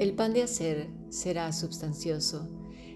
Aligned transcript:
El 0.00 0.14
pan 0.14 0.32
de 0.32 0.42
hacer 0.42 0.88
será 1.10 1.52
substancioso 1.52 2.48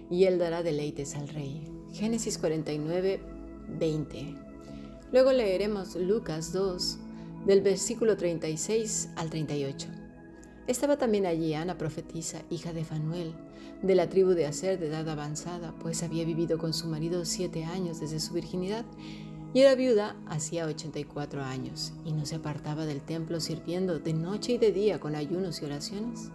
y 0.09 0.23
él 0.23 0.39
dará 0.39 0.63
deleites 0.63 1.13
al 1.13 1.27
rey. 1.27 1.71
Génesis 1.93 2.39
49, 2.39 3.21
20. 3.77 4.35
Luego 5.11 5.31
leeremos 5.31 5.95
Lucas 5.97 6.51
2, 6.51 6.97
del 7.45 7.61
versículo 7.61 8.17
36 8.17 9.09
al 9.17 9.29
38. 9.29 9.87
Estaba 10.65 10.97
también 10.97 11.27
allí 11.27 11.53
Ana 11.53 11.77
profetisa, 11.77 12.41
hija 12.49 12.73
de 12.73 12.83
Fanuel, 12.83 13.35
de 13.83 13.93
la 13.93 14.09
tribu 14.09 14.31
de 14.31 14.47
Aser 14.47 14.79
de 14.79 14.87
edad 14.87 15.07
avanzada, 15.07 15.75
pues 15.77 16.01
había 16.01 16.25
vivido 16.25 16.57
con 16.57 16.73
su 16.73 16.87
marido 16.87 17.23
siete 17.23 17.65
años 17.65 17.99
desde 17.99 18.19
su 18.19 18.33
virginidad 18.33 18.83
y 19.53 19.59
era 19.59 19.75
viuda 19.75 20.15
hacía 20.25 20.65
84 20.65 21.43
años 21.43 21.93
y 22.03 22.13
no 22.13 22.25
se 22.25 22.37
apartaba 22.37 22.87
del 22.87 23.01
templo 23.01 23.39
sirviendo 23.39 23.99
de 23.99 24.13
noche 24.13 24.53
y 24.53 24.57
de 24.57 24.71
día 24.71 24.99
con 24.99 25.13
ayunos 25.13 25.61
y 25.61 25.65
oraciones. 25.65 26.31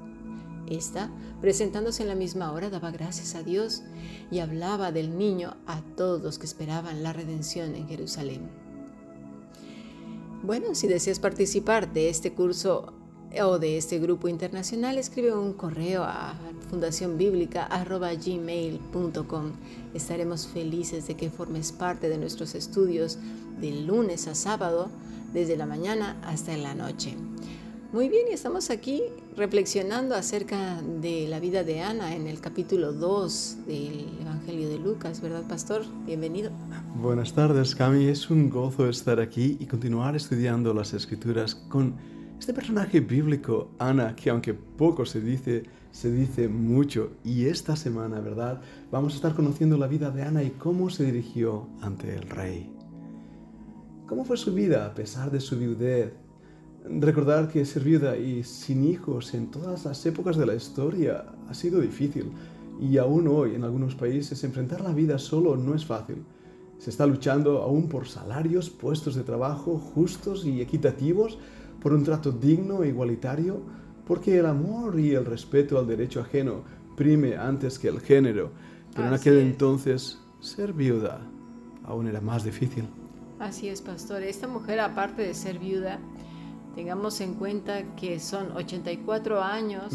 Esta, 0.71 1.11
presentándose 1.41 2.03
en 2.03 2.09
la 2.09 2.15
misma 2.15 2.53
hora, 2.53 2.71
daba 2.71 2.93
gracias 2.93 3.35
a 3.35 3.43
Dios 3.43 3.83
y 4.31 4.39
hablaba 4.39 4.93
del 4.93 5.19
niño 5.19 5.57
a 5.67 5.83
todos 5.97 6.23
los 6.23 6.39
que 6.39 6.47
esperaban 6.47 7.03
la 7.03 7.13
redención 7.13 7.75
en 7.75 7.89
Jerusalén. 7.89 8.49
Bueno, 10.45 10.77
si 10.77 10.87
deseas 10.87 11.19
participar 11.19 11.93
de 11.93 12.09
este 12.09 12.33
curso 12.33 12.93
o 13.43 13.59
de 13.59 13.77
este 13.77 13.99
grupo 13.99 14.29
internacional, 14.29 14.97
escribe 14.97 15.35
un 15.35 15.55
correo 15.55 16.05
a 16.05 16.37
fundacionbiblica.gmail.com. 16.71 19.53
Estaremos 19.93 20.47
felices 20.47 21.09
de 21.09 21.17
que 21.17 21.31
formes 21.31 21.73
parte 21.73 22.09
de 22.09 22.17
nuestros 22.17 22.55
estudios 22.55 23.19
de 23.61 23.73
lunes 23.73 24.29
a 24.29 24.37
sábado, 24.37 24.89
desde 25.35 25.57
la 25.57 25.67
mañana 25.67 26.21
hasta 26.25 26.57
la 26.57 26.75
noche. 26.75 27.17
Muy 27.93 28.09
bien, 28.09 28.27
y 28.31 28.35
estamos 28.35 28.71
aquí 28.71 29.03
reflexionando 29.37 30.15
acerca 30.15 30.81
de 30.81 31.27
la 31.27 31.41
vida 31.41 31.65
de 31.65 31.81
Ana 31.81 32.15
en 32.15 32.29
el 32.29 32.41
capítulo 32.41 32.93
2 32.93 33.67
del 33.67 34.07
Evangelio 34.21 34.69
de 34.69 34.79
Lucas, 34.79 35.21
¿verdad, 35.21 35.43
Pastor? 35.49 35.83
Bienvenido. 36.07 36.53
Buenas 36.95 37.33
tardes, 37.33 37.75
Cami. 37.75 38.05
Es 38.05 38.31
un 38.31 38.49
gozo 38.49 38.89
estar 38.89 39.19
aquí 39.19 39.57
y 39.59 39.67
continuar 39.67 40.15
estudiando 40.15 40.73
las 40.73 40.95
Escrituras 40.95 41.57
con 41.57 41.97
este 42.39 42.55
personaje 42.55 43.01
bíblico, 43.01 43.73
Ana, 43.81 44.15
que 44.15 44.31
aunque 44.31 44.55
poco 44.55 45.05
se 45.05 45.21
dice, 45.21 45.65
se 45.91 46.13
dice 46.13 46.47
mucho. 46.47 47.11
Y 47.25 47.47
esta 47.47 47.75
semana, 47.75 48.21
¿verdad? 48.21 48.61
Vamos 48.93 49.15
a 49.15 49.17
estar 49.17 49.35
conociendo 49.35 49.77
la 49.77 49.89
vida 49.89 50.13
de 50.13 50.23
Ana 50.23 50.45
y 50.45 50.51
cómo 50.51 50.91
se 50.91 51.07
dirigió 51.07 51.67
ante 51.81 52.15
el 52.15 52.23
rey. 52.23 52.73
¿Cómo 54.07 54.25
fue 54.25 54.37
su 54.37 54.55
vida 54.55 54.87
a 54.87 54.95
pesar 54.95 55.33
de 55.33 55.41
su 55.41 55.59
viudez? 55.59 56.13
Recordar 56.85 57.49
que 57.49 57.65
ser 57.65 57.85
viuda 57.85 58.17
y 58.17 58.43
sin 58.43 58.85
hijos 58.85 59.35
en 59.35 59.51
todas 59.51 59.85
las 59.85 60.05
épocas 60.07 60.37
de 60.37 60.47
la 60.47 60.55
historia 60.55 61.27
ha 61.49 61.55
sido 61.55 61.81
difícil. 61.81 62.33
Y 62.81 62.97
aún 62.97 63.29
hoy 63.29 63.55
en 63.55 63.65
algunos 63.65 63.95
países 63.95 64.43
enfrentar 64.45 64.81
la 64.81 64.93
vida 64.93 65.19
solo 65.19 65.57
no 65.57 65.75
es 65.75 65.85
fácil. 65.85 66.25
Se 66.79 66.89
está 66.89 67.07
luchando 67.07 67.59
aún 67.59 67.89
por 67.89 68.09
salarios, 68.09 68.71
puestos 68.71 69.15
de 69.15 69.23
trabajo 69.23 69.79
justos 69.79 70.47
y 70.47 70.63
equitativos, 70.63 71.39
por 71.83 71.93
un 71.93 72.05
trato 72.05 72.33
digno 72.33 72.83
e 72.83 72.89
igualitario, 72.89 73.61
porque 74.07 74.39
el 74.39 74.47
amor 74.47 74.99
y 74.99 75.15
el 75.15 75.27
respeto 75.27 75.79
al 75.79 75.87
derecho 75.87 76.21
ajeno 76.21 76.63
prime 76.97 77.37
antes 77.37 77.79
que 77.79 77.89
el 77.89 78.01
género. 78.01 78.51
Pero 78.95 79.09
en 79.09 79.15
aquel 79.15 79.39
entonces 79.39 80.19
ser 80.41 80.73
viuda 80.73 81.21
aún 81.85 82.09
era 82.09 82.21
más 82.21 82.45
difícil. 82.45 82.89
Así 83.39 83.69
es, 83.69 83.81
pastor. 83.81 84.23
Esta 84.23 84.49
mujer, 84.49 84.81
aparte 84.81 85.23
de 85.23 85.35
ser 85.35 85.59
viuda, 85.59 85.99
tengamos 86.81 87.21
en 87.21 87.35
cuenta 87.35 87.95
que 87.95 88.19
son 88.19 88.53
84 88.53 89.43
años 89.43 89.93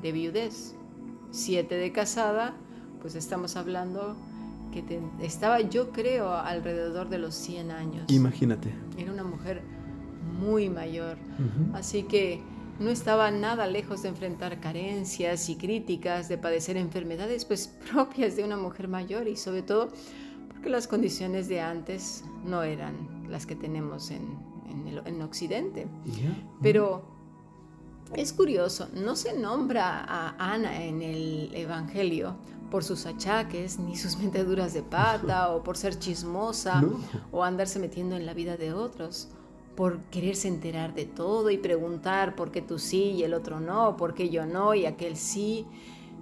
de 0.00 0.10
viudez, 0.10 0.74
7 1.32 1.74
de 1.74 1.92
casada, 1.92 2.54
pues 3.02 3.14
estamos 3.14 3.56
hablando 3.56 4.16
que 4.72 5.02
estaba, 5.20 5.60
yo 5.60 5.90
creo, 5.90 6.32
alrededor 6.32 7.10
de 7.10 7.18
los 7.18 7.34
100 7.34 7.70
años. 7.70 8.04
Imagínate. 8.10 8.72
Era 8.96 9.12
una 9.12 9.22
mujer 9.22 9.60
muy 10.40 10.70
mayor. 10.70 11.18
Así 11.74 12.04
que 12.04 12.40
no 12.80 12.88
estaba 12.88 13.30
nada 13.30 13.66
lejos 13.66 14.00
de 14.00 14.08
enfrentar 14.08 14.60
carencias 14.60 15.50
y 15.50 15.56
críticas, 15.56 16.30
de 16.30 16.38
padecer 16.38 16.78
enfermedades 16.78 17.44
pues 17.44 17.68
propias 17.92 18.34
de 18.34 18.44
una 18.44 18.56
mujer 18.56 18.88
mayor 18.88 19.28
y 19.28 19.36
sobre 19.36 19.60
todo 19.60 19.90
porque 20.48 20.70
las 20.70 20.88
condiciones 20.88 21.48
de 21.48 21.60
antes 21.60 22.24
no 22.46 22.62
eran 22.62 22.94
las 23.28 23.44
que 23.44 23.56
tenemos 23.56 24.10
en, 24.10 24.53
en, 24.68 25.22
Occidente. 25.22 25.86
Pero 26.62 27.02
es 28.14 28.32
curioso, 28.32 28.88
no 28.94 29.16
se 29.16 29.38
nombra 29.38 30.04
a 30.04 30.52
Ana 30.52 30.84
en 30.84 31.02
el 31.02 31.50
Evangelio 31.54 32.36
por 32.70 32.84
sus 32.84 33.06
achaques, 33.06 33.78
ni 33.78 33.96
sus 33.96 34.18
meteduras 34.22 34.74
de 34.74 34.82
pata, 34.82 35.50
o 35.50 35.62
por 35.62 35.76
ser 35.76 35.98
chismosa, 35.98 36.82
o 37.32 37.42
andarse 37.42 37.78
metiendo 37.78 38.16
en 38.16 38.26
la 38.26 38.34
vida 38.34 38.56
de 38.56 38.72
otros 38.72 39.28
por 39.76 39.98
quererse 40.04 40.48
enterar 40.48 40.94
de 40.94 41.04
todo 41.04 41.50
y 41.50 41.58
preguntar 41.58 42.36
por 42.36 42.50
qué 42.50 42.62
tú 42.62 42.78
sí 42.78 43.10
y 43.10 43.24
el 43.24 43.34
otro 43.34 43.60
no, 43.60 43.96
por 43.96 44.14
qué 44.14 44.30
yo 44.30 44.46
no 44.46 44.74
y 44.74 44.86
aquel 44.86 45.16
sí, 45.16 45.66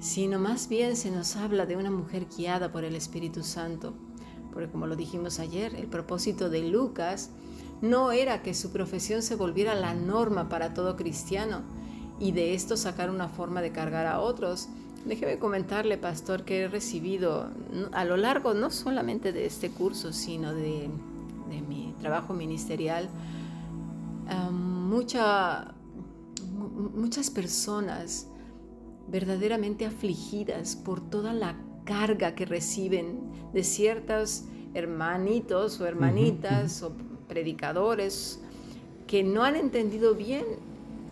sino 0.00 0.38
más 0.38 0.68
bien 0.68 0.96
se 0.96 1.10
nos 1.10 1.36
habla 1.36 1.66
de 1.66 1.76
una 1.76 1.90
mujer 1.90 2.26
guiada 2.34 2.72
por 2.72 2.84
el 2.84 2.96
Espíritu 2.96 3.42
Santo. 3.42 3.92
Porque 4.52 4.70
como 4.70 4.86
lo 4.86 4.96
dijimos 4.96 5.38
ayer, 5.38 5.74
el 5.74 5.86
propósito 5.86 6.50
de 6.50 6.62
Lucas 6.62 7.30
no 7.82 8.12
era 8.12 8.42
que 8.42 8.54
su 8.54 8.70
profesión 8.70 9.22
se 9.22 9.34
volviera 9.34 9.74
la 9.74 9.92
norma 9.92 10.48
para 10.48 10.72
todo 10.72 10.96
cristiano 10.96 11.62
y 12.18 12.32
de 12.32 12.54
esto 12.54 12.76
sacar 12.76 13.10
una 13.10 13.28
forma 13.28 13.60
de 13.60 13.72
cargar 13.72 14.06
a 14.06 14.20
otros. 14.20 14.68
Déjeme 15.04 15.40
comentarle, 15.40 15.98
pastor, 15.98 16.44
que 16.44 16.62
he 16.62 16.68
recibido 16.68 17.48
a 17.90 18.04
lo 18.04 18.16
largo 18.16 18.54
no 18.54 18.70
solamente 18.70 19.32
de 19.32 19.46
este 19.46 19.70
curso, 19.70 20.12
sino 20.12 20.54
de, 20.54 20.88
de 21.50 21.60
mi 21.60 21.92
trabajo 21.98 22.32
ministerial, 22.32 23.10
mucha, 24.52 25.74
muchas 26.94 27.30
personas 27.30 28.28
verdaderamente 29.08 29.86
afligidas 29.86 30.76
por 30.76 31.00
toda 31.00 31.32
la 31.32 31.56
carga 31.84 32.36
que 32.36 32.46
reciben 32.46 33.50
de 33.52 33.64
ciertos 33.64 34.44
hermanitos 34.74 35.80
o 35.80 35.86
hermanitas 35.86 36.82
o 36.82 36.92
predicadores 37.28 38.40
que 39.06 39.22
no 39.22 39.44
han 39.44 39.56
entendido 39.56 40.14
bien 40.14 40.44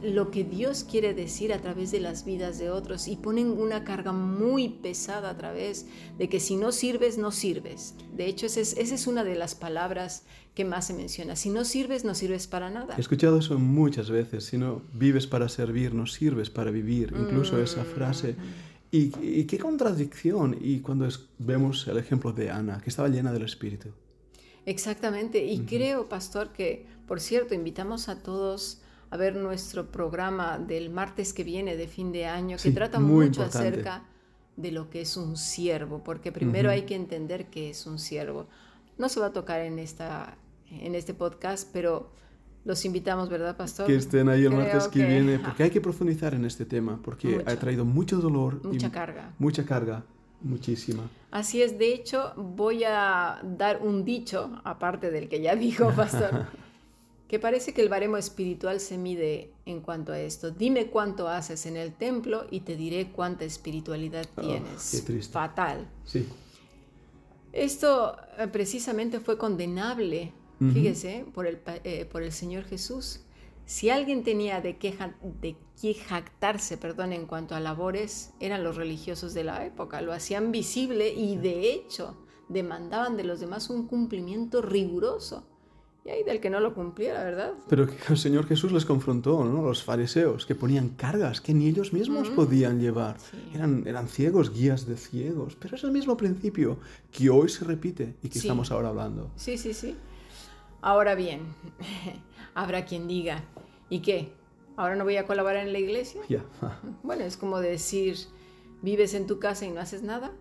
lo 0.02 0.30
que 0.30 0.44
Dios 0.44 0.84
quiere 0.84 1.14
decir 1.14 1.52
a 1.52 1.60
través 1.60 1.90
de 1.90 2.00
las 2.00 2.24
vidas 2.24 2.58
de 2.58 2.70
otros 2.70 3.06
y 3.06 3.16
ponen 3.16 3.48
una 3.48 3.84
carga 3.84 4.12
muy 4.12 4.68
pesada 4.68 5.30
a 5.30 5.36
través 5.36 5.86
de 6.18 6.28
que 6.28 6.40
si 6.40 6.56
no 6.56 6.72
sirves, 6.72 7.18
no 7.18 7.30
sirves. 7.30 7.94
De 8.16 8.26
hecho, 8.26 8.46
esa 8.46 8.60
es, 8.60 9.06
una 9.06 9.24
de 9.24 9.34
las 9.34 9.54
palabras 9.54 10.24
que 10.54 10.64
más 10.64 10.86
se 10.86 10.94
menciona. 10.94 11.36
Si 11.36 11.50
no 11.50 11.64
sirves, 11.64 12.04
no 12.04 12.14
sirves 12.14 12.46
para 12.46 12.70
nada. 12.70 12.94
He 12.96 13.00
escuchado 13.00 13.38
eso 13.38 13.58
muchas 13.58 14.10
veces. 14.10 14.44
Si 14.44 14.56
no 14.56 14.82
vives 14.94 15.26
para 15.26 15.48
servir, 15.48 15.94
no 15.94 16.06
sirves 16.06 16.50
para 16.50 16.70
vivir. 16.70 17.12
Incluso 17.18 17.60
esa 17.60 17.84
frase. 17.84 18.36
Y, 18.90 19.44
qué 19.44 19.58
contradicción. 19.58 20.56
Y 20.60 20.80
cuando 20.80 21.08
vemos 21.38 21.86
el 21.88 21.98
ejemplo 21.98 22.32
de 22.32 22.50
Ana, 22.50 22.80
que 22.82 22.90
estaba 22.90 23.08
llena 23.08 23.32
del 23.32 23.42
Espíritu. 23.42 23.90
Exactamente. 24.66 25.44
Y 25.44 25.60
creo, 25.60 26.08
pastor, 26.08 26.52
que, 26.52 26.86
por 27.06 27.20
cierto, 27.20 27.54
invitamos 27.54 28.08
a 28.08 28.22
todos 28.22 28.80
a 29.10 29.16
ver 29.16 29.34
nuestro 29.34 29.90
programa 29.90 30.58
del 30.58 30.90
martes 30.90 31.32
que 31.32 31.42
viene 31.42 31.76
de 31.76 31.88
fin 31.88 32.12
de 32.12 32.26
año, 32.26 32.56
que 32.62 32.70
trata 32.70 33.00
mucho 33.00 33.42
acerca 33.42 34.04
de 34.56 34.70
lo 34.70 34.90
que 34.90 35.00
es 35.00 35.16
un 35.16 35.36
siervo, 35.36 36.02
porque 36.04 36.32
primero 36.32 36.70
hay 36.70 36.82
que 36.82 36.94
entender 36.94 37.46
qué 37.46 37.70
es 37.70 37.86
un 37.86 37.98
siervo. 37.98 38.46
No 38.98 39.08
se 39.08 39.18
va 39.18 39.26
a 39.26 39.32
tocar 39.32 39.60
en, 39.60 39.78
esta, 39.78 40.36
en 40.70 40.94
este 40.94 41.14
podcast, 41.14 41.68
pero 41.72 42.12
los 42.64 42.84
invitamos, 42.84 43.28
¿verdad, 43.30 43.56
Pastor? 43.56 43.86
Que 43.86 43.96
estén 43.96 44.28
ahí 44.28 44.44
el 44.44 44.52
martes 44.52 44.86
que, 44.88 45.04
viene, 45.04 45.38
porque 45.44 45.64
hay 45.64 45.70
que 45.70 45.80
profundizar 45.80 46.34
en 46.34 46.44
este 46.44 46.64
tema, 46.64 47.00
porque 47.02 47.42
ha 47.46 47.56
traído 47.56 47.84
mucho 47.84 48.18
dolor. 48.18 48.64
Mucha 48.64 48.92
carga. 48.92 49.34
Mucha 49.38 49.64
carga, 49.64 50.04
muchísima. 50.42 51.08
Así 51.30 51.62
es, 51.62 51.78
de 51.78 51.94
hecho, 51.94 52.32
voy 52.36 52.84
a 52.84 53.40
dar 53.42 53.82
un 53.82 54.04
dicho, 54.04 54.60
aparte 54.64 55.10
del 55.10 55.28
que 55.28 55.40
ya 55.40 55.54
dijo 55.54 55.90
Pastor. 55.96 56.46
que 57.28 57.38
parece 57.38 57.72
que 57.72 57.82
el 57.82 57.88
baremo 57.88 58.16
espiritual 58.16 58.80
se 58.80 58.98
mide 58.98 59.52
en 59.64 59.80
cuanto 59.80 60.12
a 60.12 60.18
esto. 60.18 60.50
Dime 60.50 60.88
cuánto 60.88 61.28
haces 61.28 61.66
en 61.66 61.76
el 61.76 61.92
templo 61.92 62.46
y 62.50 62.60
te 62.60 62.76
diré 62.76 63.12
cuánta 63.12 63.44
espiritualidad 63.44 64.26
ah, 64.36 64.40
tienes. 64.40 65.28
Fatal. 65.30 65.88
Sí. 66.04 66.26
Esto 67.52 68.16
eh, 68.38 68.48
precisamente 68.48 69.20
fue 69.20 69.38
condenable, 69.38 70.32
fíjese, 70.58 71.24
por 71.32 71.46
el, 71.46 71.60
eh, 71.84 72.04
por 72.04 72.22
el 72.22 72.32
Señor 72.32 72.64
Jesús. 72.64 73.20
Si 73.66 73.90
alguien 73.90 74.24
tenía 74.24 74.60
de 74.60 74.76
qué, 74.78 74.96
de 75.40 75.56
qué 75.80 75.94
jactarse 75.94 76.76
perdón, 76.76 77.12
en 77.12 77.26
cuanto 77.26 77.54
a 77.54 77.60
labores, 77.60 78.32
eran 78.40 78.64
los 78.64 78.76
religiosos 78.76 79.32
de 79.34 79.44
la 79.44 79.64
época. 79.64 80.00
Lo 80.00 80.12
hacían 80.12 80.50
visible 80.50 81.12
y 81.12 81.36
de 81.36 81.72
hecho 81.72 82.16
demandaban 82.50 83.16
de 83.16 83.24
los 83.24 83.40
demás 83.40 83.70
un 83.70 83.86
cumplimiento 83.86 84.60
riguroso 84.60 85.46
Y 86.04 86.10
ahí 86.10 86.24
del 86.24 86.40
que 86.40 86.50
no 86.50 86.58
lo 86.58 86.74
cumpliera, 86.74 87.22
¿verdad? 87.22 87.52
Pero 87.68 87.86
que 87.86 87.94
el 88.08 88.18
Señor 88.18 88.46
Jesús 88.46 88.72
les 88.72 88.84
confrontó, 88.84 89.44
¿no? 89.44 89.62
Los 89.62 89.84
fariseos, 89.84 90.46
que 90.46 90.56
ponían 90.56 90.88
cargas 90.88 91.40
que 91.40 91.54
ni 91.54 91.68
ellos 91.68 91.92
mismos 91.92 92.28
podían 92.30 92.80
llevar. 92.80 93.18
Eran, 93.54 93.84
eran 93.86 94.08
ciegos, 94.08 94.52
guías 94.52 94.86
de 94.86 94.96
ciegos. 94.96 95.56
Pero 95.60 95.76
es 95.76 95.84
el 95.84 95.92
mismo 95.92 96.16
principio 96.16 96.78
que 97.12 97.30
hoy 97.30 97.48
se 97.48 97.64
repite 97.64 98.16
y 98.22 98.28
que 98.28 98.40
estamos 98.40 98.72
ahora 98.72 98.88
hablando. 98.88 99.30
Sí, 99.36 99.56
sí, 99.56 99.72
sí. 99.74 99.94
Ahora 100.82 101.14
bien, 101.14 101.54
habrá 102.54 102.84
quien 102.84 103.08
diga, 103.08 103.44
¿y 103.88 104.00
qué? 104.00 104.32
¿Ahora 104.76 104.96
no 104.96 105.04
voy 105.04 105.16
a 105.16 105.26
colaborar 105.26 105.66
en 105.66 105.72
la 105.72 105.78
iglesia? 105.78 106.22
Ya. 106.28 106.44
Bueno, 107.02 107.24
es 107.24 107.36
como 107.36 107.60
decir, 107.60 108.16
¿vives 108.82 109.14
en 109.14 109.26
tu 109.26 109.38
casa 109.38 109.66
y 109.66 109.70
no 109.70 109.80
haces 109.80 110.02
nada? 110.02 110.32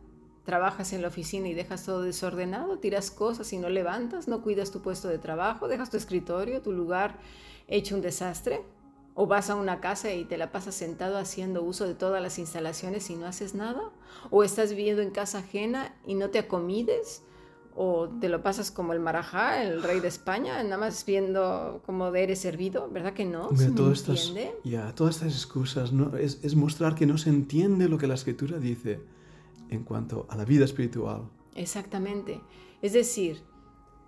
trabajas 0.49 0.93
en 0.93 1.03
la 1.03 1.09
oficina 1.09 1.47
y 1.47 1.53
dejas 1.53 1.85
todo 1.85 2.01
desordenado, 2.01 2.79
tiras 2.79 3.11
cosas 3.11 3.53
y 3.53 3.59
no 3.59 3.69
levantas, 3.69 4.27
no 4.27 4.41
cuidas 4.41 4.71
tu 4.71 4.81
puesto 4.81 5.07
de 5.07 5.19
trabajo, 5.19 5.67
dejas 5.67 5.91
tu 5.91 5.97
escritorio, 5.97 6.63
tu 6.63 6.71
lugar 6.71 7.19
hecho 7.67 7.93
un 7.93 8.01
desastre, 8.01 8.63
o 9.13 9.27
vas 9.27 9.51
a 9.51 9.55
una 9.55 9.79
casa 9.79 10.11
y 10.11 10.25
te 10.25 10.39
la 10.39 10.51
pasas 10.51 10.73
sentado 10.73 11.19
haciendo 11.19 11.61
uso 11.61 11.85
de 11.85 11.93
todas 11.93 12.19
las 12.19 12.39
instalaciones 12.39 13.11
y 13.11 13.15
no 13.15 13.27
haces 13.27 13.53
nada, 13.53 13.91
o 14.31 14.43
estás 14.43 14.71
viviendo 14.71 15.03
en 15.03 15.11
casa 15.11 15.37
ajena 15.37 15.93
y 16.07 16.15
no 16.15 16.31
te 16.31 16.39
acomides, 16.39 17.21
o 17.75 18.09
te 18.19 18.29
lo 18.29 18.43
pasas 18.43 18.71
como 18.71 18.93
el 18.93 18.99
marajá, 18.99 19.63
el 19.63 19.81
rey 19.81 19.99
de 19.99 20.07
España, 20.07 20.61
nada 20.63 20.77
más 20.77 21.05
viendo 21.05 21.81
cómo 21.85 22.13
eres 22.13 22.39
servido, 22.39 22.89
¿verdad 22.91 23.13
que 23.13 23.25
no? 23.25 23.55
¿Se 23.55 23.71
estas, 23.91 24.33
ya, 24.63 24.93
todas 24.95 25.15
estas 25.15 25.33
excusas 25.33 25.93
¿no? 25.93 26.17
es, 26.17 26.39
es 26.43 26.55
mostrar 26.55 26.95
que 26.95 27.05
no 27.05 27.17
se 27.17 27.29
entiende 27.29 27.87
lo 27.87 27.97
que 27.97 28.07
la 28.07 28.15
escritura 28.15 28.57
dice 28.57 28.99
en 29.69 29.83
cuanto 29.83 30.25
a 30.29 30.35
la 30.35 30.45
vida 30.45 30.65
espiritual. 30.65 31.29
Exactamente. 31.55 32.41
Es 32.81 32.93
decir, 32.93 33.43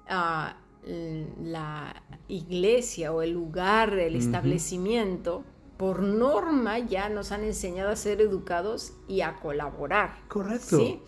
la 0.07 2.03
iglesia 2.27 3.13
o 3.13 3.21
el 3.21 3.31
lugar, 3.31 3.93
el 3.93 4.15
establecimiento, 4.15 5.43
por 5.81 6.03
norma 6.03 6.77
ya 6.77 7.09
nos 7.09 7.31
han 7.31 7.43
enseñado 7.43 7.89
a 7.89 7.95
ser 7.95 8.21
educados 8.21 8.93
y 9.07 9.21
a 9.21 9.37
colaborar. 9.39 10.15
Correcto. 10.27 10.77
¿sí? 10.77 10.99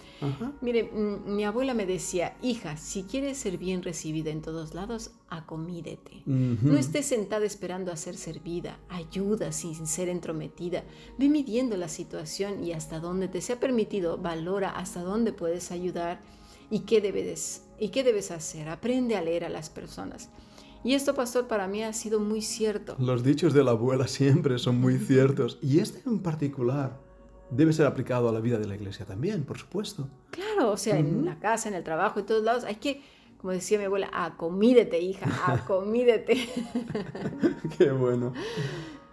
Mire, 0.61 0.89
mi 0.91 1.43
abuela 1.45 1.75
me 1.75 1.85
decía, 1.85 2.35
hija, 2.41 2.75
si 2.75 3.03
quieres 3.03 3.37
ser 3.37 3.59
bien 3.59 3.83
recibida 3.83 4.31
en 4.31 4.41
todos 4.41 4.73
lados, 4.73 5.11
acomídete. 5.29 6.23
No 6.25 6.75
estés 6.75 7.05
sentada 7.05 7.45
esperando 7.45 7.91
a 7.91 7.97
ser 7.97 8.17
servida. 8.17 8.79
Ayuda 8.89 9.51
sin 9.51 9.85
ser 9.85 10.09
entrometida. 10.09 10.83
Ve 11.19 11.29
midiendo 11.29 11.77
la 11.77 11.87
situación 11.87 12.63
y 12.63 12.73
hasta 12.73 12.99
dónde 12.99 13.27
te 13.27 13.41
sea 13.41 13.59
permitido, 13.59 14.17
valora 14.17 14.71
hasta 14.71 15.03
dónde 15.03 15.33
puedes 15.33 15.71
ayudar 15.71 16.19
y 16.71 16.79
qué 16.79 16.99
debes, 16.99 17.67
y 17.79 17.89
qué 17.89 18.03
debes 18.03 18.31
hacer. 18.31 18.69
Aprende 18.69 19.17
a 19.17 19.21
leer 19.21 19.45
a 19.45 19.49
las 19.49 19.69
personas. 19.69 20.31
Y 20.83 20.95
esto, 20.95 21.13
pastor, 21.13 21.47
para 21.47 21.67
mí 21.67 21.81
ha 21.83 21.93
sido 21.93 22.19
muy 22.19 22.41
cierto. 22.41 22.95
Los 22.99 23.23
dichos 23.23 23.53
de 23.53 23.63
la 23.63 23.71
abuela 23.71 24.07
siempre 24.07 24.59
son 24.59 24.81
muy 24.81 24.97
ciertos. 24.97 25.57
Y 25.61 25.79
este 25.79 26.07
en 26.07 26.19
particular 26.19 26.99
debe 27.49 27.71
ser 27.71 27.85
aplicado 27.85 28.27
a 28.27 28.31
la 28.31 28.41
vida 28.41 28.57
de 28.57 28.67
la 28.67 28.75
iglesia 28.75 29.05
también, 29.05 29.43
por 29.43 29.57
supuesto. 29.57 30.09
Claro, 30.31 30.71
o 30.71 30.77
sea, 30.77 30.97
en 30.97 31.23
la 31.23 31.39
casa, 31.39 31.69
en 31.69 31.75
el 31.75 31.83
trabajo, 31.83 32.19
en 32.19 32.25
todos 32.25 32.43
lados, 32.43 32.63
hay 32.65 32.75
que, 32.75 33.01
como 33.37 33.53
decía 33.53 33.77
mi 33.77 33.85
abuela, 33.85 34.09
acomídete, 34.11 34.99
hija, 34.99 35.29
acomídete. 35.53 36.49
Qué 37.77 37.91
bueno. 37.91 38.33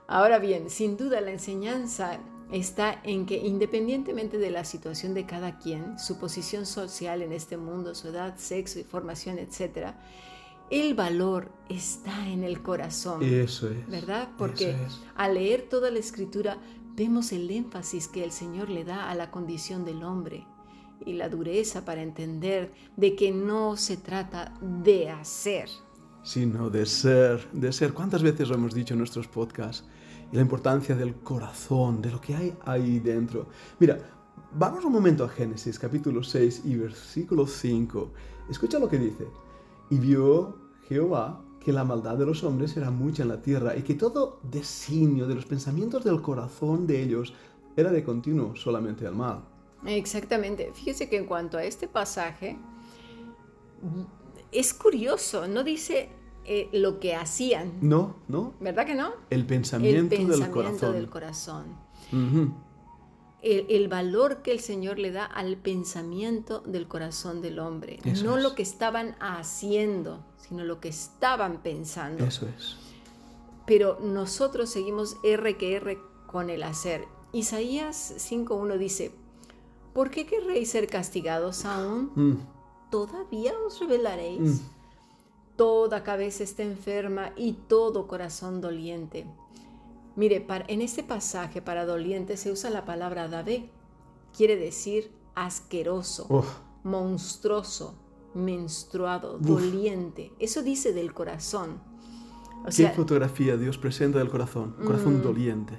Ahora 0.09 0.41
bien, 0.41 0.71
sin 0.71 0.97
duda 0.97 1.21
la 1.21 1.31
enseñanza 1.31 2.19
está 2.51 3.01
en 3.05 3.27
que 3.27 3.37
independientemente 3.37 4.39
de 4.39 4.51
la 4.51 4.65
situación 4.65 5.15
de 5.15 5.25
cada 5.25 5.59
quien, 5.59 6.01
su 6.01 6.19
posición 6.19 6.67
social 6.67 7.23
en 7.23 7.33
este 7.33 7.57
mundo, 7.57 7.95
su 7.95 8.09
edad, 8.09 8.35
sexo 8.37 8.81
y 8.81 8.83
formación, 8.83 9.39
etcétera, 9.39 10.01
el 10.71 10.95
valor 10.95 11.51
está 11.69 12.29
en 12.29 12.45
el 12.45 12.63
corazón. 12.63 13.23
Eso 13.23 13.69
es. 13.71 13.87
¿Verdad? 13.89 14.31
Porque 14.39 14.77
al 15.17 15.35
leer 15.35 15.69
toda 15.69 15.91
la 15.91 15.99
escritura 15.99 16.59
vemos 16.97 17.33
el 17.33 17.51
énfasis 17.51 18.09
que 18.09 18.25
el 18.25 18.31
Señor 18.31 18.71
le 18.71 18.85
da 18.85 19.11
a 19.11 19.15
la 19.15 19.31
condición 19.31 19.85
del 19.85 20.03
hombre 20.05 20.47
y 21.05 21.15
la 21.15 21.29
dureza 21.29 21.85
para 21.85 22.03
entender 22.03 22.73
de 22.97 23.17
que 23.17 23.33
no 23.33 23.77
se 23.77 23.97
trata 23.97 24.55
de 24.61 25.11
hacer. 25.11 25.69
Sino 26.23 26.71
de 26.71 26.87
ser, 26.87 27.49
de 27.53 27.73
ser. 27.73 27.93
¿Cuántas 27.93 28.23
veces 28.23 28.49
lo 28.49 28.55
hemos 28.55 28.75
dicho 28.75 28.95
en 28.95 28.99
nuestros 28.99 29.27
podcasts? 29.27 29.85
Y 30.31 30.37
la 30.37 30.43
importancia 30.43 30.95
del 30.95 31.15
corazón, 31.15 32.01
de 32.01 32.11
lo 32.11 32.21
que 32.21 32.35
hay 32.37 32.55
ahí 32.65 33.01
dentro. 33.01 33.49
Mira, 33.79 33.99
vamos 34.53 34.85
un 34.85 34.93
momento 34.93 35.25
a 35.25 35.29
Génesis 35.29 35.79
capítulo 35.79 36.23
6 36.23 36.63
y 36.67 36.77
versículo 36.77 37.47
5. 37.47 38.13
Escucha 38.51 38.79
lo 38.79 38.89
que 38.89 38.99
dice. 38.99 39.27
Y 39.91 39.99
vio 39.99 40.57
Jehová 40.89 41.43
que 41.61 41.73
la 41.73 41.85
maldad 41.85 42.17
de 42.17 42.27
los 42.27 42.43
hombres 42.43 42.77
era 42.77 42.91
mucha 42.91 43.23
en 43.23 43.29
la 43.29 43.43
tierra 43.43 43.77
y 43.77 43.83
que 43.83 43.95
todo 43.95 44.41
designio 44.43 45.27
de 45.27 45.35
los 45.35 45.45
pensamientos 45.45 46.05
del 46.05 46.23
corazón 46.23 46.87
de 46.87 47.03
ellos 47.03 47.35
era 47.77 47.91
de 47.93 48.03
continuo 48.03 48.57
solamente 48.57 49.05
el 49.05 49.15
mal. 49.15 49.45
Exactamente. 49.85 50.73
Fíjese 50.75 51.09
que 51.09 51.17
en 51.17 51.27
cuanto 51.27 51.59
a 51.59 51.65
este 51.65 51.87
pasaje, 51.87 52.59
es 54.53 54.75
curioso, 54.75 55.47
no 55.49 55.63
dice 55.63 56.09
eh, 56.45 56.69
lo 56.73 56.99
que 56.99 57.15
hacían. 57.15 57.73
No, 57.81 58.17
no. 58.29 58.55
¿Verdad 58.61 58.87
que 58.87 58.95
no? 58.95 59.13
El 59.29 59.47
pensamiento, 59.47 60.15
el 60.15 60.27
pensamiento 60.27 60.93
del 60.93 61.09
corazón 61.09 61.77
el, 63.43 63.89
valor 63.89 64.43
que 64.43 64.53
el 64.53 64.61
Señor 64.61 64.99
le 64.99 65.13
da 65.13 65.25
al 65.25 65.57
pensamiento 65.57 66.61
del 66.61 66.89
corazón 66.89 67.41
del 67.41 67.59
hombre. 67.59 67.99
no 68.23 68.37
lo 68.37 68.55
que 68.55 68.63
estaban 68.63 69.17
haciendo, 69.21 70.25
sino 70.37 70.65
lo 70.65 70.81
que 70.81 70.89
estaban 70.89 71.63
pensando. 71.63 72.25
Eso 72.25 72.47
es. 72.49 72.77
Pero 73.67 73.99
nosotros 74.01 74.71
seguimos 74.71 75.17
R 75.23 75.57
que 75.57 75.77
R 75.77 75.99
con 76.27 76.51
el 76.51 76.63
hacer. 76.63 77.07
Isaías 77.33 78.15
5.1 78.19 78.77
dice, 78.79 79.13
¿por 79.93 80.11
qué 80.11 80.27
querréis 80.27 80.71
ser 80.71 80.89
castigados 80.89 81.65
aún? 81.65 82.11
Mm. 82.15 82.37
¿Todavía 82.91 83.53
os 83.67 83.79
revelaréis? 83.81 84.41
Mm. 84.41 84.61
Toda 85.57 86.03
cabeza 86.03 86.43
está 86.43 86.63
enferma 86.63 87.33
y 87.37 87.53
todo 87.53 88.09
corazón 88.09 88.61
doliente. 88.61 89.27
Mire, 90.17 90.47
en 90.69 90.83
este 90.83 91.03
pasaje 91.03 91.63
para 91.63 91.87
doliente 91.87 92.37
se 92.37 92.51
usa 92.51 92.71
la 92.71 92.85
palabra 92.85 93.29
Davé. 93.29 93.71
Quiere 94.37 94.57
decir 94.57 95.11
asqueroso, 95.35 96.45
monstruoso, 96.83 97.95
menstruado, 98.35 99.39
doliente. 99.39 100.33
Eso 100.39 100.63
dice 100.63 100.93
del 100.93 101.15
corazón. 101.15 101.81
¿Qué 102.77 102.89
fotografía 102.89 103.57
Dios 103.57 103.79
presenta 103.79 104.19
del 104.19 104.29
corazón? 104.29 104.77
Un 104.79 104.87
corazón 104.87 105.19
mm. 105.19 105.23
doliente. 105.23 105.79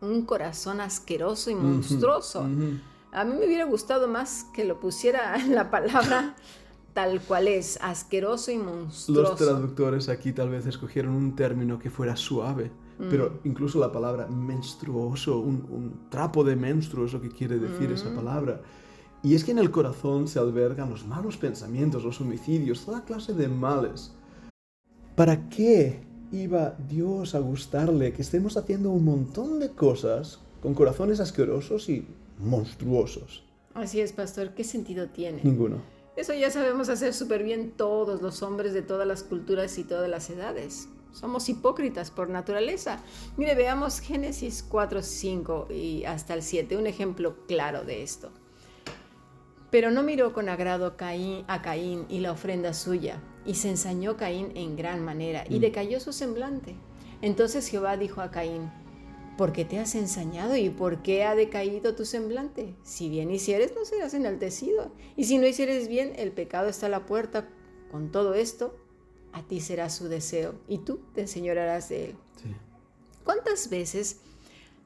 Un 0.00 0.22
corazón 0.22 0.80
asqueroso 0.80 1.50
y 1.50 1.54
monstruoso. 1.54 2.40
A 3.12 3.24
mí 3.24 3.34
me 3.34 3.46
hubiera 3.46 3.64
gustado 3.64 4.08
más 4.08 4.44
que 4.52 4.64
lo 4.64 4.80
pusiera 4.80 5.36
en 5.36 5.54
la 5.54 5.70
palabra 5.70 6.36
tal 6.92 7.20
cual 7.20 7.48
es, 7.48 7.78
asqueroso 7.82 8.50
y 8.50 8.56
monstruoso. 8.56 9.30
Los 9.30 9.36
traductores 9.36 10.08
aquí 10.08 10.32
tal 10.32 10.48
vez 10.48 10.64
escogieron 10.64 11.14
un 11.14 11.36
término 11.36 11.78
que 11.78 11.90
fuera 11.90 12.16
suave 12.16 12.70
pero 12.98 13.30
mm. 13.30 13.48
incluso 13.48 13.78
la 13.78 13.92
palabra 13.92 14.26
menstruoso, 14.26 15.38
un, 15.38 16.08
trapo 16.10 16.44
de 16.44 16.56
menstruo 16.56 17.06
es 17.06 17.12
lo 17.12 17.20
que 17.20 17.28
quiere 17.28 17.58
decir 17.58 17.90
esa 17.92 18.10
mm. 18.10 18.14
palabra. 18.14 18.60
Y 19.22 19.34
es 19.34 19.44
que 19.44 19.50
en 19.50 19.58
el 19.58 19.70
corazón 19.70 20.28
se 20.28 20.38
albergan 20.38 20.90
los 20.90 21.06
malos 21.06 21.36
pensamientos, 21.36 22.04
los 22.04 22.20
homicidios, 22.20 22.84
toda 22.84 23.04
clase 23.04 23.32
de 23.32 23.48
males. 23.48 24.12
¿Para 25.14 25.48
qué 25.48 26.00
iba 26.30 26.76
Dios 26.88 27.34
a 27.34 27.40
gustarle 27.40 28.12
que 28.12 28.22
estemos 28.22 28.56
haciendo 28.56 28.90
un 28.90 29.04
montón 29.04 29.58
de 29.58 29.70
cosas 29.70 30.40
con 30.62 30.74
corazones 30.74 31.20
asquerosos 31.20 31.88
y 31.88 32.06
monstruosos? 32.38 33.44
Así 33.74 34.00
es, 34.00 34.12
pastor. 34.12 34.54
¿Qué 34.54 34.64
sentido 34.64 35.08
tiene? 35.08 35.40
Ninguno. 35.42 35.82
Eso 36.16 36.32
ya 36.32 36.50
sabemos 36.50 36.88
hacer 36.88 37.12
súper 37.12 37.42
bien 37.42 37.72
todos 37.72 38.22
los 38.22 38.42
hombres 38.42 38.72
de 38.72 38.80
todas 38.80 39.06
las 39.06 39.22
culturas 39.22 39.76
y 39.76 39.84
todas 39.84 40.08
las 40.08 40.30
edades. 40.30 40.88
Somos 41.16 41.48
hipócritas 41.48 42.10
por 42.10 42.28
naturaleza. 42.28 42.98
Mire, 43.38 43.54
veamos 43.54 44.00
Génesis 44.00 44.62
4, 44.62 45.00
5 45.00 45.68
y 45.70 46.04
hasta 46.04 46.34
el 46.34 46.42
7, 46.42 46.76
un 46.76 46.86
ejemplo 46.86 47.36
claro 47.46 47.84
de 47.84 48.02
esto. 48.02 48.30
Pero 49.70 49.90
no 49.90 50.02
miró 50.02 50.34
con 50.34 50.50
agrado 50.50 50.84
a 50.84 50.96
Caín 50.98 52.04
y 52.10 52.20
la 52.20 52.32
ofrenda 52.32 52.74
suya, 52.74 53.22
y 53.46 53.54
se 53.54 53.70
ensañó 53.70 54.18
Caín 54.18 54.52
en 54.56 54.76
gran 54.76 55.02
manera, 55.02 55.44
y 55.48 55.56
mm. 55.56 55.60
decayó 55.62 56.00
su 56.00 56.12
semblante. 56.12 56.74
Entonces 57.22 57.66
Jehová 57.68 57.96
dijo 57.96 58.20
a 58.20 58.30
Caín, 58.30 58.70
¿por 59.38 59.54
qué 59.54 59.64
te 59.64 59.78
has 59.78 59.94
ensañado 59.94 60.54
y 60.54 60.68
por 60.68 61.00
qué 61.00 61.24
ha 61.24 61.34
decaído 61.34 61.94
tu 61.94 62.04
semblante? 62.04 62.74
Si 62.82 63.08
bien 63.08 63.30
hicieres, 63.30 63.72
no 63.74 63.86
serás 63.86 64.12
enaltecido, 64.12 64.92
y 65.16 65.24
si 65.24 65.38
no 65.38 65.46
hicieres 65.46 65.88
bien, 65.88 66.12
el 66.16 66.32
pecado 66.32 66.68
está 66.68 66.86
a 66.86 66.90
la 66.90 67.06
puerta. 67.06 67.48
Con 67.90 68.10
todo 68.10 68.34
esto, 68.34 68.76
a 69.32 69.42
ti 69.42 69.60
será 69.60 69.90
su 69.90 70.08
deseo 70.08 70.54
y 70.68 70.78
tú 70.78 71.00
te 71.14 71.22
enseñarás 71.22 71.88
de 71.88 72.10
él. 72.10 72.16
¿Cuántas 73.24 73.68
veces, 73.68 74.18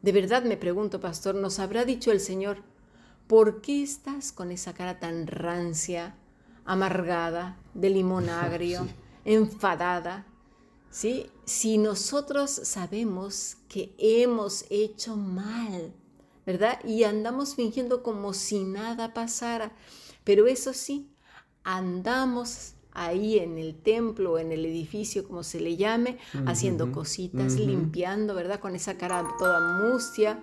de 0.02 0.12
verdad 0.12 0.44
me 0.44 0.56
pregunto, 0.56 1.00
pastor, 1.00 1.34
nos 1.34 1.58
habrá 1.58 1.84
dicho 1.84 2.10
el 2.10 2.20
Señor, 2.20 2.62
¿por 3.26 3.60
qué 3.60 3.82
estás 3.82 4.32
con 4.32 4.50
esa 4.50 4.72
cara 4.72 4.98
tan 4.98 5.26
rancia, 5.26 6.16
amargada, 6.64 7.58
de 7.74 7.90
limón 7.90 8.28
agrio? 8.30 8.86
enfadada, 9.24 10.26
¿sí? 10.90 11.30
Si 11.44 11.78
nosotros 11.78 12.50
sabemos 12.50 13.56
que 13.68 13.94
hemos 13.98 14.64
hecho 14.70 15.16
mal, 15.16 15.92
¿verdad? 16.46 16.78
Y 16.84 17.04
andamos 17.04 17.54
fingiendo 17.54 18.02
como 18.02 18.32
si 18.32 18.64
nada 18.64 19.14
pasara, 19.14 19.72
pero 20.24 20.46
eso 20.46 20.72
sí, 20.72 21.10
andamos 21.64 22.74
ahí 22.92 23.38
en 23.38 23.58
el 23.58 23.74
templo, 23.74 24.38
en 24.38 24.52
el 24.52 24.64
edificio, 24.64 25.26
como 25.26 25.42
se 25.42 25.60
le 25.60 25.76
llame, 25.76 26.18
haciendo 26.46 26.92
cositas, 26.92 27.54
limpiando, 27.54 28.34
¿verdad? 28.34 28.60
Con 28.60 28.74
esa 28.74 28.96
cara 28.96 29.26
toda 29.38 29.82
mustia, 29.82 30.42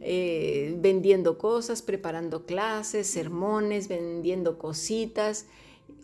eh, 0.00 0.76
vendiendo 0.78 1.38
cosas, 1.38 1.82
preparando 1.82 2.44
clases, 2.46 3.06
sermones, 3.06 3.88
vendiendo 3.88 4.58
cositas. 4.58 5.46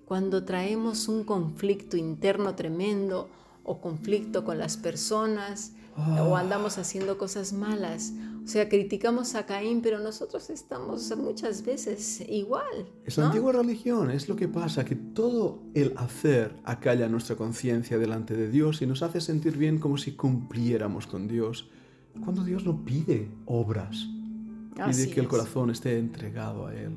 Cuando 0.07 0.45
traemos 0.45 1.09
un 1.09 1.25
conflicto 1.25 1.97
interno 1.97 2.55
tremendo 2.55 3.29
o 3.65 3.81
conflicto 3.81 4.45
con 4.45 4.59
las 4.59 4.77
personas 4.77 5.73
o 5.97 6.37
ah. 6.37 6.41
andamos 6.41 6.79
haciendo 6.79 7.19
cosas 7.19 7.53
malas 7.53 8.13
o 8.45 8.49
sea, 8.49 8.69
criticamos 8.69 9.37
a 9.37 9.47
Caín, 9.47 9.83
pero 9.83 10.01
nosotros 10.01 10.51
estamos 10.51 11.17
muchas 11.17 11.65
veces 11.65 12.25
igual. 12.29 12.89
Es 13.05 13.17
la 13.17 13.27
antigua 13.27 13.53
religión, 13.53 14.11
es 14.11 14.29
lo 14.29 14.35
que 14.35 14.49
pasa, 14.49 14.85
que 14.85 14.97
todo 14.97 15.63
el 15.75 15.95
hacer 15.97 16.57
acalla 16.65 17.09
nuestra 17.09 17.37
conciencia 17.37 17.99
delante 17.99 18.35
de 18.35 18.51
Dios 18.51 18.83
y 18.83 18.87
nos 18.87 19.03
hace 19.03 19.21
sentir 19.21 19.57
bien 19.57 19.79
como 19.79 19.97
si 19.97 20.13
cumpliéramos 20.13 21.07
con 21.07 21.29
Dios, 21.29 21.71
cuando 22.25 22.43
Dios 22.43 22.65
no 22.65 22.85
pide 22.85 23.31
obras, 23.47 24.09
pide 24.75 25.11
que 25.11 25.21
el 25.21 25.29
corazón 25.29 25.71
esté 25.71 25.99
entregado 25.99 26.67
a 26.67 26.75
Él. 26.75 26.97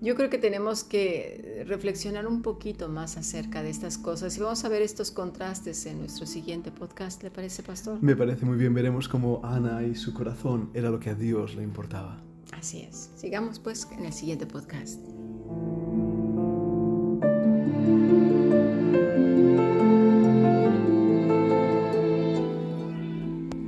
Yo 0.00 0.14
creo 0.14 0.28
que 0.28 0.36
tenemos 0.38 0.84
que 0.84 1.64
reflexionar 1.66 2.26
un 2.26 2.42
poquito 2.42 2.88
más 2.88 3.16
acerca 3.16 3.62
de 3.62 3.70
estas 3.70 3.96
cosas 3.96 4.36
y 4.36 4.40
vamos 4.40 4.62
a 4.64 4.68
ver 4.68 4.82
estos 4.82 5.10
contrastes 5.10 5.86
en 5.86 6.00
nuestro 6.00 6.26
siguiente 6.26 6.70
podcast, 6.70 7.22
¿le 7.22 7.30
parece, 7.30 7.62
pastor? 7.62 8.02
Me 8.02 8.14
parece 8.14 8.44
muy 8.44 8.58
bien, 8.58 8.74
veremos 8.74 9.08
cómo 9.08 9.40
Ana 9.42 9.82
y 9.82 9.94
su 9.94 10.12
corazón 10.12 10.70
era 10.74 10.90
lo 10.90 11.00
que 11.00 11.10
a 11.10 11.14
Dios 11.14 11.54
le 11.54 11.62
importaba. 11.62 12.22
Así 12.52 12.82
es. 12.82 13.10
Sigamos 13.16 13.58
pues 13.58 13.88
en 13.90 14.04
el 14.04 14.12
siguiente 14.12 14.46
podcast. 14.46 15.00